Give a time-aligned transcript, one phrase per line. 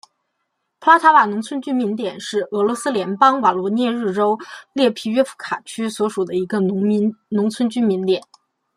[0.79, 4.35] 普拉塔瓦农村居民点是俄罗斯联邦沃罗涅日州
[4.73, 8.23] 列皮约夫卡区所属的一个农村居民点。